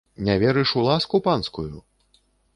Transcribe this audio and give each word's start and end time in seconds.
Не 0.29 0.37
верыш 0.43 0.71
у 0.81 0.85
ласку 0.87 1.21
панскую? 1.29 1.85